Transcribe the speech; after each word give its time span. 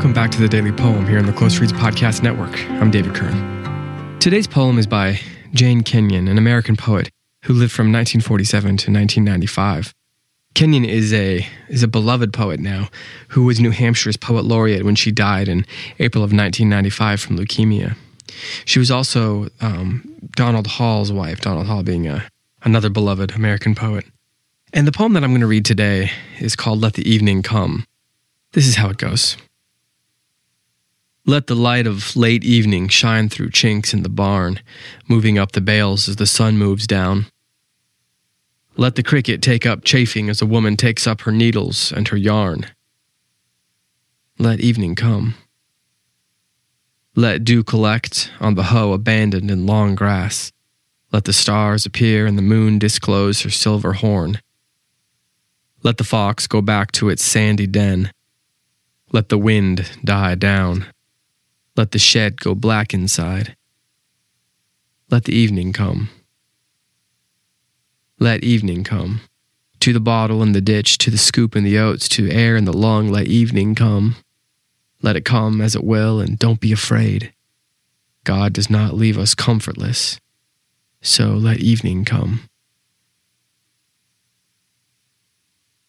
welcome 0.00 0.14
back 0.14 0.30
to 0.30 0.40
the 0.40 0.48
Daily 0.48 0.72
Poem 0.72 1.06
here 1.06 1.18
on 1.18 1.26
the 1.26 1.32
Close 1.34 1.58
Reads 1.58 1.74
Podcast 1.74 2.22
Network. 2.22 2.58
I'm 2.70 2.90
David 2.90 3.14
Kern. 3.14 4.18
Today's 4.18 4.46
poem 4.46 4.78
is 4.78 4.86
by 4.86 5.20
Jane 5.52 5.82
Kenyon, 5.82 6.26
an 6.26 6.38
American 6.38 6.74
poet 6.74 7.10
who 7.44 7.52
lived 7.52 7.70
from 7.70 7.92
1947 7.92 8.62
to 8.62 8.90
1995. 8.90 9.92
Kenyon 10.54 10.86
is 10.86 11.12
a 11.12 11.46
is 11.68 11.82
a 11.82 11.86
beloved 11.86 12.32
poet 12.32 12.60
now, 12.60 12.88
who 13.28 13.44
was 13.44 13.60
New 13.60 13.72
Hampshire's 13.72 14.16
poet 14.16 14.46
laureate 14.46 14.84
when 14.84 14.94
she 14.94 15.12
died 15.12 15.48
in 15.48 15.66
April 15.98 16.24
of 16.24 16.32
1995 16.32 17.20
from 17.20 17.36
leukemia. 17.36 17.94
She 18.64 18.78
was 18.78 18.90
also 18.90 19.48
um, 19.60 20.16
Donald 20.30 20.66
Hall's 20.66 21.12
wife, 21.12 21.42
Donald 21.42 21.66
Hall 21.66 21.82
being 21.82 22.08
a, 22.08 22.26
another 22.62 22.88
beloved 22.88 23.32
American 23.32 23.74
poet. 23.74 24.06
And 24.72 24.86
the 24.86 24.92
poem 24.92 25.12
that 25.12 25.22
I'm 25.22 25.32
going 25.32 25.42
to 25.42 25.46
read 25.46 25.66
today 25.66 26.10
is 26.38 26.56
called 26.56 26.80
Let 26.80 26.94
the 26.94 27.06
Evening 27.06 27.42
Come. 27.42 27.84
This 28.52 28.66
is 28.66 28.76
how 28.76 28.88
it 28.88 28.96
goes. 28.96 29.36
Let 31.30 31.46
the 31.46 31.54
light 31.54 31.86
of 31.86 32.16
late 32.16 32.42
evening 32.42 32.88
shine 32.88 33.28
through 33.28 33.50
chinks 33.50 33.94
in 33.94 34.02
the 34.02 34.08
barn, 34.08 34.58
moving 35.06 35.38
up 35.38 35.52
the 35.52 35.60
bales 35.60 36.08
as 36.08 36.16
the 36.16 36.26
sun 36.26 36.58
moves 36.58 36.88
down. 36.88 37.26
Let 38.76 38.96
the 38.96 39.04
cricket 39.04 39.40
take 39.40 39.64
up 39.64 39.84
chafing 39.84 40.28
as 40.28 40.42
a 40.42 40.46
woman 40.46 40.76
takes 40.76 41.06
up 41.06 41.20
her 41.20 41.30
needles 41.30 41.92
and 41.92 42.08
her 42.08 42.16
yarn. 42.16 42.66
Let 44.40 44.58
evening 44.58 44.96
come. 44.96 45.34
Let 47.14 47.44
dew 47.44 47.62
collect 47.62 48.32
on 48.40 48.56
the 48.56 48.64
hoe 48.64 48.92
abandoned 48.92 49.52
in 49.52 49.66
long 49.66 49.94
grass. 49.94 50.50
Let 51.12 51.26
the 51.26 51.32
stars 51.32 51.86
appear 51.86 52.26
and 52.26 52.36
the 52.36 52.42
moon 52.42 52.76
disclose 52.80 53.42
her 53.42 53.50
silver 53.50 53.92
horn. 53.92 54.40
Let 55.84 55.98
the 55.98 56.02
fox 56.02 56.48
go 56.48 56.60
back 56.60 56.90
to 56.98 57.08
its 57.08 57.24
sandy 57.24 57.68
den. 57.68 58.10
Let 59.12 59.28
the 59.28 59.38
wind 59.38 59.88
die 60.04 60.34
down. 60.34 60.86
Let 61.80 61.92
the 61.92 61.98
shed 61.98 62.42
go 62.42 62.54
black 62.54 62.92
inside. 62.92 63.56
Let 65.08 65.24
the 65.24 65.32
evening 65.32 65.72
come. 65.72 66.10
Let 68.18 68.44
evening 68.44 68.84
come. 68.84 69.22
To 69.78 69.94
the 69.94 69.98
bottle 69.98 70.42
in 70.42 70.52
the 70.52 70.60
ditch, 70.60 70.98
to 70.98 71.10
the 71.10 71.16
scoop 71.16 71.56
in 71.56 71.64
the 71.64 71.78
oats, 71.78 72.06
to 72.10 72.30
air 72.30 72.54
in 72.54 72.66
the 72.66 72.76
lung, 72.76 73.08
let 73.08 73.28
evening 73.28 73.74
come. 73.74 74.16
Let 75.00 75.16
it 75.16 75.24
come 75.24 75.62
as 75.62 75.74
it 75.74 75.82
will, 75.82 76.20
and 76.20 76.38
don't 76.38 76.60
be 76.60 76.70
afraid. 76.70 77.32
God 78.24 78.52
does 78.52 78.68
not 78.68 78.92
leave 78.92 79.16
us 79.16 79.34
comfortless, 79.34 80.20
so 81.00 81.28
let 81.28 81.60
evening 81.60 82.04
come. 82.04 82.42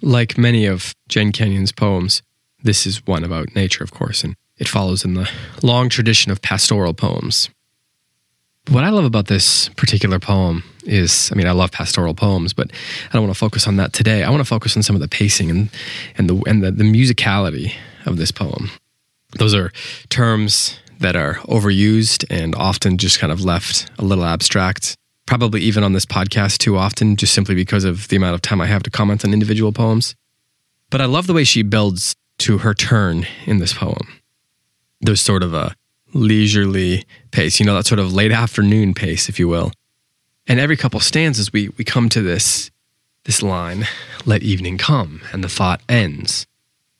Like 0.00 0.38
many 0.38 0.64
of 0.64 0.94
Jen 1.08 1.32
Kenyon's 1.32 1.72
poems, 1.72 2.22
this 2.62 2.86
is 2.86 3.04
one 3.04 3.24
about 3.24 3.56
nature, 3.56 3.82
of 3.82 3.90
course, 3.90 4.22
and 4.22 4.36
it 4.62 4.68
follows 4.68 5.04
in 5.04 5.14
the 5.14 5.28
long 5.64 5.88
tradition 5.88 6.30
of 6.30 6.40
pastoral 6.40 6.94
poems. 6.94 7.50
What 8.68 8.84
I 8.84 8.90
love 8.90 9.04
about 9.04 9.26
this 9.26 9.68
particular 9.70 10.20
poem 10.20 10.62
is, 10.84 11.30
I 11.32 11.34
mean, 11.34 11.48
I 11.48 11.50
love 11.50 11.72
pastoral 11.72 12.14
poems, 12.14 12.52
but 12.52 12.70
I 12.70 13.12
don't 13.12 13.22
want 13.22 13.34
to 13.34 13.38
focus 13.38 13.66
on 13.66 13.74
that 13.78 13.92
today. 13.92 14.22
I 14.22 14.30
want 14.30 14.40
to 14.40 14.48
focus 14.48 14.76
on 14.76 14.84
some 14.84 14.94
of 14.94 15.02
the 15.02 15.08
pacing 15.08 15.50
and 15.50 15.68
and 16.16 16.30
the 16.30 16.40
and 16.46 16.62
the, 16.62 16.70
the 16.70 16.84
musicality 16.84 17.74
of 18.06 18.18
this 18.18 18.30
poem. 18.30 18.70
Those 19.36 19.52
are 19.52 19.72
terms 20.10 20.78
that 21.00 21.16
are 21.16 21.34
overused 21.48 22.24
and 22.30 22.54
often 22.54 22.98
just 22.98 23.18
kind 23.18 23.32
of 23.32 23.44
left 23.44 23.90
a 23.98 24.04
little 24.04 24.24
abstract. 24.24 24.94
Probably 25.26 25.60
even 25.62 25.82
on 25.82 25.92
this 25.92 26.06
podcast 26.06 26.58
too 26.58 26.76
often, 26.76 27.16
just 27.16 27.34
simply 27.34 27.56
because 27.56 27.82
of 27.82 28.06
the 28.08 28.16
amount 28.16 28.36
of 28.36 28.42
time 28.42 28.60
I 28.60 28.66
have 28.66 28.84
to 28.84 28.90
comment 28.90 29.24
on 29.24 29.32
individual 29.32 29.72
poems. 29.72 30.14
But 30.88 31.00
I 31.00 31.06
love 31.06 31.26
the 31.26 31.34
way 31.34 31.42
she 31.42 31.62
builds 31.62 32.14
to 32.38 32.58
her 32.58 32.74
turn 32.74 33.26
in 33.46 33.58
this 33.58 33.72
poem. 33.72 34.21
There's 35.02 35.20
sort 35.20 35.42
of 35.42 35.52
a 35.52 35.74
leisurely 36.14 37.04
pace, 37.30 37.60
you 37.60 37.66
know, 37.66 37.74
that 37.74 37.86
sort 37.86 37.98
of 37.98 38.12
late 38.12 38.32
afternoon 38.32 38.94
pace, 38.94 39.28
if 39.28 39.38
you 39.38 39.48
will. 39.48 39.72
And 40.46 40.58
every 40.58 40.76
couple 40.76 41.00
stanzas, 41.00 41.52
we, 41.52 41.68
we 41.70 41.84
come 41.84 42.08
to 42.10 42.22
this, 42.22 42.70
this 43.24 43.42
line, 43.42 43.86
let 44.24 44.42
evening 44.42 44.78
come, 44.78 45.20
and 45.32 45.42
the 45.42 45.48
thought 45.48 45.80
ends. 45.88 46.46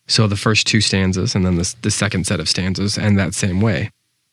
So 0.07 0.27
the 0.27 0.37
first 0.37 0.67
two 0.67 0.81
stanzas, 0.81 1.35
and 1.35 1.45
then 1.45 1.57
the, 1.57 1.75
the 1.83 1.91
second 1.91 2.27
set 2.27 2.41
of 2.41 2.49
stanzas, 2.49 2.99
and 2.99 3.19
that 3.19 3.35
same 3.35 3.61
way. 3.61 3.91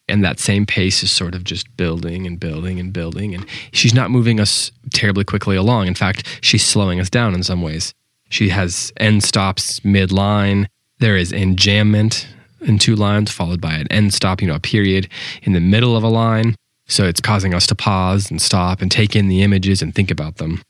And 0.07 0.23
that 0.23 0.39
same 0.39 0.65
pace 0.65 1.03
is 1.03 1.11
sort 1.11 1.35
of 1.35 1.44
just 1.44 1.75
building 1.77 2.25
and 2.25 2.39
building 2.39 2.79
and 2.79 2.91
building. 2.91 3.35
And 3.35 3.45
she's 3.71 3.94
not 3.94 4.09
moving 4.09 4.39
us 4.39 4.71
terribly 4.91 5.23
quickly 5.23 5.55
along. 5.55 5.85
In 5.85 5.94
fact, 5.94 6.25
she's 6.41 6.65
slowing 6.65 6.99
us 6.99 7.11
down 7.11 7.35
in 7.35 7.44
some 7.44 7.61
ways. 7.61 7.94
She 8.29 8.49
has 8.49 8.91
end 8.97 9.23
stops 9.23 9.83
mid 9.85 10.11
line. 10.11 10.67
There 10.99 11.15
is 11.15 11.31
enjambment 11.31 12.25
in 12.61 12.79
two 12.79 12.95
lines, 12.95 13.31
followed 13.31 13.61
by 13.61 13.73
an 13.73 13.87
end 13.91 14.13
stop, 14.13 14.41
you 14.41 14.47
know, 14.47 14.55
a 14.55 14.59
period 14.59 15.07
in 15.43 15.53
the 15.53 15.59
middle 15.59 15.95
of 15.95 16.03
a 16.03 16.07
line. 16.09 16.55
So 16.87 17.05
it's 17.05 17.21
causing 17.21 17.53
us 17.53 17.67
to 17.67 17.75
pause 17.75 18.31
and 18.31 18.41
stop 18.41 18.81
and 18.81 18.91
take 18.91 19.15
in 19.15 19.27
the 19.27 19.43
images 19.43 19.81
and 19.81 19.93
think 19.93 20.09
about 20.09 20.37
them. 20.37 20.61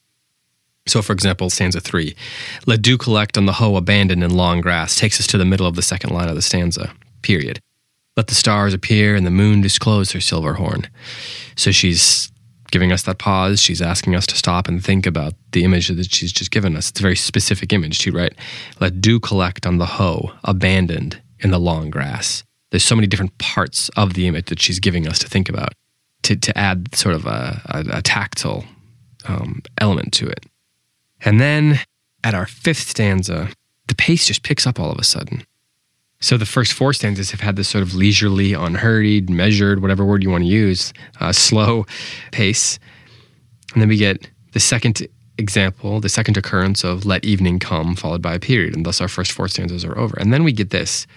So, 0.87 1.01
for 1.01 1.13
example, 1.13 1.49
stanza 1.49 1.79
three, 1.79 2.15
let 2.65 2.81
dew 2.81 2.97
collect 2.97 3.37
on 3.37 3.45
the 3.45 3.53
hoe 3.53 3.75
abandoned 3.75 4.23
in 4.23 4.35
long 4.35 4.59
grass 4.59 4.95
takes 4.95 5.19
us 5.19 5.27
to 5.27 5.37
the 5.37 5.45
middle 5.45 5.67
of 5.67 5.75
the 5.75 5.81
second 5.81 6.11
line 6.11 6.29
of 6.29 6.35
the 6.35 6.41
stanza, 6.41 6.93
period. 7.21 7.59
Let 8.17 8.27
the 8.27 8.35
stars 8.35 8.73
appear 8.73 9.15
and 9.15 9.25
the 9.25 9.31
moon 9.31 9.61
disclose 9.61 10.11
her 10.11 10.19
silver 10.19 10.55
horn. 10.55 10.89
So 11.55 11.71
she's 11.71 12.31
giving 12.71 12.91
us 12.91 13.03
that 13.03 13.17
pause. 13.17 13.61
She's 13.61 13.81
asking 13.81 14.15
us 14.15 14.25
to 14.27 14.35
stop 14.35 14.67
and 14.67 14.83
think 14.83 15.05
about 15.05 15.33
the 15.51 15.63
image 15.63 15.87
that 15.87 16.11
she's 16.11 16.31
just 16.31 16.51
given 16.51 16.75
us. 16.75 16.89
It's 16.89 16.99
a 16.99 17.03
very 17.03 17.15
specific 17.15 17.71
image, 17.71 17.99
too, 17.99 18.11
right? 18.11 18.33
Let 18.79 18.99
dew 18.99 19.19
collect 19.19 19.65
on 19.65 19.77
the 19.77 19.85
hoe 19.85 20.31
abandoned 20.43 21.21
in 21.39 21.51
the 21.51 21.59
long 21.59 21.89
grass. 21.89 22.43
There's 22.71 22.83
so 22.83 22.95
many 22.95 23.07
different 23.07 23.37
parts 23.37 23.89
of 23.89 24.13
the 24.13 24.27
image 24.27 24.45
that 24.45 24.61
she's 24.61 24.79
giving 24.79 25.07
us 25.07 25.19
to 25.19 25.27
think 25.27 25.49
about 25.49 25.73
to, 26.23 26.35
to 26.35 26.57
add 26.57 26.93
sort 26.95 27.15
of 27.15 27.25
a, 27.25 27.61
a, 27.65 27.97
a 27.97 28.01
tactile 28.01 28.65
um, 29.27 29.61
element 29.79 30.13
to 30.13 30.27
it. 30.27 30.45
And 31.21 31.39
then 31.39 31.79
at 32.23 32.33
our 32.33 32.45
fifth 32.45 32.89
stanza, 32.89 33.49
the 33.87 33.95
pace 33.95 34.27
just 34.27 34.43
picks 34.43 34.67
up 34.67 34.79
all 34.79 34.91
of 34.91 34.99
a 34.99 35.03
sudden. 35.03 35.43
So 36.21 36.37
the 36.37 36.45
first 36.45 36.73
four 36.73 36.93
stanzas 36.93 37.31
have 37.31 37.39
had 37.39 37.55
this 37.55 37.69
sort 37.69 37.81
of 37.81 37.95
leisurely, 37.95 38.53
unhurried, 38.53 39.29
measured, 39.29 39.81
whatever 39.81 40.05
word 40.05 40.21
you 40.21 40.29
want 40.29 40.43
to 40.43 40.49
use, 40.49 40.93
uh, 41.21 41.31
slow 41.31 41.85
pace. 42.31 42.77
And 43.73 43.81
then 43.81 43.89
we 43.89 43.97
get 43.97 44.29
the 44.51 44.59
second 44.59 45.07
example, 45.37 46.01
the 46.01 46.09
second 46.09 46.35
occurrence 46.35 46.83
of 46.83 47.05
let 47.05 47.23
evening 47.23 47.59
come, 47.59 47.95
followed 47.95 48.21
by 48.21 48.33
a 48.33 48.39
period. 48.39 48.75
And 48.75 48.85
thus 48.85 48.99
our 48.99 49.07
first 49.07 49.31
four 49.31 49.47
stanzas 49.47 49.85
are 49.85 49.97
over. 49.97 50.17
And 50.19 50.33
then 50.33 50.43
we 50.43 50.51
get 50.51 50.71
this 50.71 51.07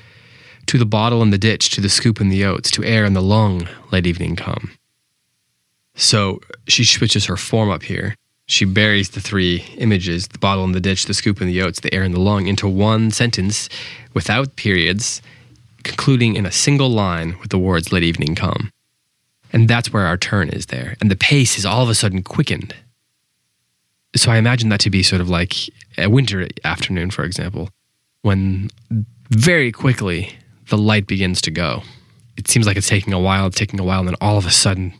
to 0.72 0.78
the 0.78 0.86
bottle 0.86 1.20
in 1.20 1.28
the 1.28 1.36
ditch, 1.36 1.68
to 1.68 1.82
the 1.82 1.88
scoop 1.90 2.18
in 2.18 2.30
the 2.30 2.46
oats, 2.46 2.70
to 2.70 2.82
air 2.82 3.04
in 3.04 3.12
the 3.12 3.20
lung, 3.20 3.68
let 3.90 4.06
evening 4.06 4.34
come. 4.34 4.70
So 5.94 6.40
she 6.66 6.82
switches 6.82 7.26
her 7.26 7.36
form 7.36 7.68
up 7.68 7.82
here. 7.82 8.16
She 8.46 8.64
buries 8.64 9.10
the 9.10 9.20
three 9.20 9.64
images 9.76 10.28
the 10.28 10.38
bottle 10.38 10.64
in 10.64 10.72
the 10.72 10.80
ditch, 10.80 11.04
the 11.04 11.12
scoop 11.12 11.42
in 11.42 11.46
the 11.46 11.60
oats, 11.60 11.80
the 11.80 11.92
air 11.92 12.02
in 12.02 12.12
the 12.12 12.18
lung 12.18 12.46
into 12.46 12.66
one 12.66 13.10
sentence 13.10 13.68
without 14.14 14.56
periods, 14.56 15.20
concluding 15.82 16.36
in 16.36 16.46
a 16.46 16.50
single 16.50 16.88
line 16.88 17.36
with 17.42 17.50
the 17.50 17.58
words, 17.58 17.92
let 17.92 18.02
evening 18.02 18.34
come. 18.34 18.70
And 19.52 19.68
that's 19.68 19.92
where 19.92 20.06
our 20.06 20.16
turn 20.16 20.48
is 20.48 20.66
there. 20.66 20.96
And 21.02 21.10
the 21.10 21.16
pace 21.16 21.58
is 21.58 21.66
all 21.66 21.82
of 21.82 21.90
a 21.90 21.94
sudden 21.94 22.22
quickened. 22.22 22.74
So 24.16 24.32
I 24.32 24.38
imagine 24.38 24.70
that 24.70 24.80
to 24.80 24.90
be 24.90 25.02
sort 25.02 25.20
of 25.20 25.28
like 25.28 25.54
a 25.98 26.08
winter 26.08 26.48
afternoon, 26.64 27.10
for 27.10 27.24
example, 27.24 27.68
when 28.22 28.70
very 29.28 29.70
quickly 29.70 30.34
the 30.72 30.78
light 30.78 31.06
begins 31.06 31.42
to 31.42 31.50
go. 31.50 31.82
It 32.38 32.48
seems 32.48 32.66
like 32.66 32.78
it's 32.78 32.88
taking 32.88 33.12
a 33.12 33.20
while, 33.20 33.46
it's 33.46 33.58
taking 33.58 33.78
a 33.78 33.84
while, 33.84 33.98
and 33.98 34.08
then 34.08 34.16
all 34.22 34.38
of 34.38 34.46
a 34.46 34.50
sudden 34.50 34.94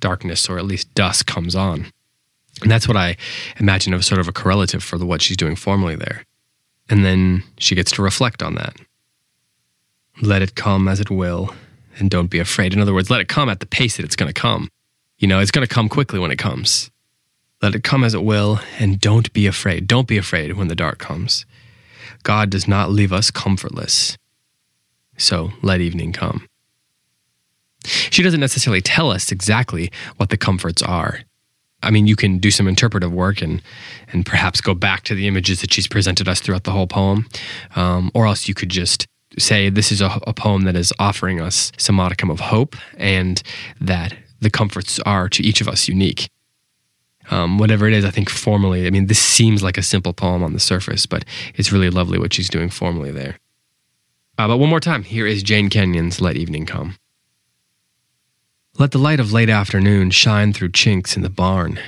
darkness 0.00 0.48
or 0.48 0.56
at 0.56 0.64
least 0.64 0.94
dusk 0.94 1.26
comes 1.26 1.54
on. 1.54 1.92
And 2.62 2.70
that's 2.70 2.88
what 2.88 2.96
I 2.96 3.18
imagine 3.58 3.92
of 3.92 4.06
sort 4.06 4.22
of 4.22 4.26
a 4.26 4.32
correlative 4.32 4.82
for 4.82 4.96
the, 4.96 5.04
what 5.04 5.20
she's 5.20 5.36
doing 5.36 5.54
formally 5.54 5.96
there. 5.96 6.24
And 6.88 7.04
then 7.04 7.42
she 7.58 7.74
gets 7.74 7.92
to 7.92 8.02
reflect 8.02 8.42
on 8.42 8.54
that. 8.54 8.74
Let 10.22 10.40
it 10.40 10.54
come 10.54 10.88
as 10.88 10.98
it 10.98 11.10
will, 11.10 11.54
and 11.98 12.08
don't 12.08 12.30
be 12.30 12.38
afraid. 12.38 12.72
In 12.72 12.80
other 12.80 12.94
words, 12.94 13.10
let 13.10 13.20
it 13.20 13.28
come 13.28 13.50
at 13.50 13.60
the 13.60 13.66
pace 13.66 13.98
that 13.98 14.06
it's 14.06 14.16
going 14.16 14.32
to 14.32 14.40
come. 14.40 14.70
You 15.18 15.28
know, 15.28 15.40
it's 15.40 15.50
going 15.50 15.66
to 15.66 15.74
come 15.74 15.90
quickly 15.90 16.20
when 16.20 16.30
it 16.30 16.38
comes. 16.38 16.90
Let 17.60 17.74
it 17.74 17.84
come 17.84 18.02
as 18.02 18.14
it 18.14 18.24
will, 18.24 18.60
and 18.78 18.98
don't 18.98 19.30
be 19.34 19.46
afraid. 19.46 19.86
Don't 19.86 20.08
be 20.08 20.16
afraid 20.16 20.54
when 20.54 20.68
the 20.68 20.74
dark 20.74 20.98
comes. 20.98 21.44
God 22.22 22.48
does 22.48 22.66
not 22.66 22.90
leave 22.90 23.12
us 23.12 23.30
comfortless. 23.30 24.16
So 25.22 25.52
let 25.62 25.80
evening 25.80 26.12
come. 26.12 26.46
She 27.84 28.22
doesn't 28.22 28.40
necessarily 28.40 28.80
tell 28.80 29.10
us 29.10 29.32
exactly 29.32 29.90
what 30.16 30.30
the 30.30 30.36
comforts 30.36 30.82
are. 30.82 31.20
I 31.82 31.90
mean, 31.90 32.06
you 32.06 32.14
can 32.14 32.38
do 32.38 32.50
some 32.50 32.68
interpretive 32.68 33.12
work 33.12 33.42
and 33.42 33.62
and 34.12 34.24
perhaps 34.24 34.60
go 34.60 34.74
back 34.74 35.02
to 35.04 35.14
the 35.14 35.26
images 35.26 35.60
that 35.60 35.72
she's 35.72 35.88
presented 35.88 36.28
us 36.28 36.40
throughout 36.40 36.64
the 36.64 36.70
whole 36.70 36.86
poem, 36.86 37.26
um, 37.74 38.10
or 38.14 38.26
else 38.26 38.46
you 38.46 38.54
could 38.54 38.68
just 38.68 39.06
say 39.38 39.70
this 39.70 39.90
is 39.90 40.00
a, 40.00 40.20
a 40.26 40.32
poem 40.32 40.62
that 40.62 40.76
is 40.76 40.92
offering 40.98 41.40
us 41.40 41.72
some 41.78 41.96
modicum 41.96 42.30
of 42.30 42.40
hope, 42.40 42.76
and 42.96 43.42
that 43.80 44.14
the 44.40 44.50
comforts 44.50 45.00
are 45.00 45.28
to 45.28 45.42
each 45.42 45.60
of 45.60 45.68
us 45.68 45.88
unique. 45.88 46.28
Um, 47.30 47.58
whatever 47.58 47.86
it 47.86 47.94
is, 47.94 48.04
I 48.04 48.10
think 48.10 48.28
formally, 48.28 48.86
I 48.86 48.90
mean, 48.90 49.06
this 49.06 49.20
seems 49.20 49.62
like 49.62 49.78
a 49.78 49.82
simple 49.82 50.12
poem 50.12 50.42
on 50.42 50.52
the 50.52 50.60
surface, 50.60 51.06
but 51.06 51.24
it's 51.54 51.72
really 51.72 51.90
lovely 51.90 52.18
what 52.18 52.34
she's 52.34 52.50
doing 52.50 52.68
formally 52.68 53.12
there. 53.12 53.38
Uh, 54.38 54.48
but 54.48 54.56
one 54.56 54.70
more 54.70 54.80
time, 54.80 55.02
here 55.02 55.26
is 55.26 55.42
Jane 55.42 55.68
Kenyon's 55.68 56.20
Let 56.20 56.36
Evening 56.36 56.66
Come. 56.66 56.96
Let 58.78 58.92
the 58.92 58.98
light 58.98 59.20
of 59.20 59.32
late 59.32 59.50
afternoon 59.50 60.10
shine 60.10 60.52
through 60.52 60.70
chinks 60.70 61.16
in 61.16 61.22
the 61.22 61.28
barn, 61.28 61.78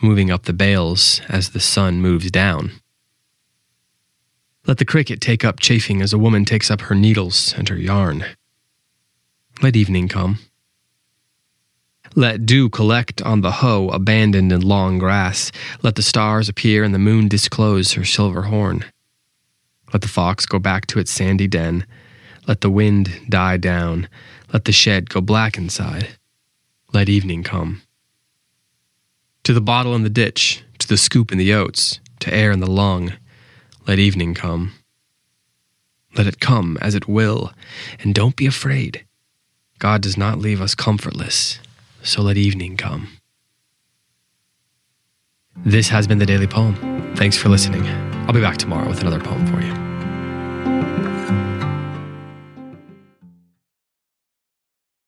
moving 0.00 0.30
up 0.30 0.42
the 0.42 0.52
bales 0.52 1.20
as 1.28 1.50
the 1.50 1.60
sun 1.60 2.00
moves 2.00 2.30
down. 2.30 2.72
Let 4.66 4.78
the 4.78 4.84
cricket 4.84 5.20
take 5.20 5.44
up 5.44 5.60
chafing 5.60 6.02
as 6.02 6.12
a 6.12 6.18
woman 6.18 6.44
takes 6.44 6.70
up 6.70 6.82
her 6.82 6.94
needles 6.94 7.54
and 7.56 7.68
her 7.68 7.76
yarn. 7.76 8.24
Let 9.62 9.76
evening 9.76 10.08
come. 10.08 10.38
Let 12.14 12.44
dew 12.44 12.68
collect 12.68 13.22
on 13.22 13.40
the 13.40 13.52
hoe 13.52 13.88
abandoned 13.88 14.52
in 14.52 14.60
long 14.60 14.98
grass. 14.98 15.50
Let 15.82 15.94
the 15.94 16.02
stars 16.02 16.48
appear 16.48 16.84
and 16.84 16.94
the 16.94 16.98
moon 16.98 17.28
disclose 17.28 17.92
her 17.92 18.04
silver 18.04 18.42
horn. 18.42 18.84
Let 19.92 20.02
the 20.02 20.08
fox 20.08 20.46
go 20.46 20.58
back 20.58 20.86
to 20.86 20.98
its 20.98 21.10
sandy 21.10 21.46
den. 21.46 21.86
Let 22.46 22.60
the 22.60 22.70
wind 22.70 23.10
die 23.28 23.56
down. 23.56 24.08
Let 24.52 24.64
the 24.64 24.72
shed 24.72 25.10
go 25.10 25.20
black 25.20 25.56
inside. 25.56 26.16
Let 26.92 27.08
evening 27.08 27.42
come. 27.42 27.82
To 29.44 29.52
the 29.52 29.60
bottle 29.60 29.94
in 29.94 30.02
the 30.02 30.10
ditch, 30.10 30.62
to 30.78 30.88
the 30.88 30.96
scoop 30.96 31.32
in 31.32 31.38
the 31.38 31.52
oats, 31.52 32.00
to 32.20 32.32
air 32.32 32.52
in 32.52 32.60
the 32.60 32.70
lung, 32.70 33.14
let 33.86 33.98
evening 33.98 34.34
come. 34.34 34.72
Let 36.16 36.26
it 36.26 36.40
come 36.40 36.78
as 36.80 36.94
it 36.94 37.08
will, 37.08 37.52
and 38.00 38.14
don't 38.14 38.36
be 38.36 38.46
afraid. 38.46 39.04
God 39.78 40.02
does 40.02 40.16
not 40.16 40.38
leave 40.38 40.60
us 40.60 40.74
comfortless, 40.74 41.58
so 42.02 42.22
let 42.22 42.36
evening 42.36 42.76
come. 42.76 43.08
This 45.64 45.88
has 45.88 46.06
been 46.06 46.18
the 46.18 46.26
Daily 46.26 46.46
Poem. 46.46 46.76
Thanks 47.16 47.36
for 47.36 47.48
listening. 47.48 48.11
I'll 48.26 48.32
be 48.32 48.40
back 48.40 48.56
tomorrow 48.56 48.88
with 48.88 49.00
another 49.00 49.18
poem 49.18 49.46
for 49.46 49.60
you. 49.60 49.91